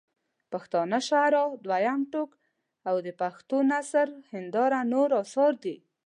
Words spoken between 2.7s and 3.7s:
او د پښټو